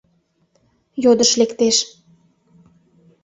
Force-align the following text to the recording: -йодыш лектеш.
-йодыш 1.03 1.31
лектеш. 1.39 1.77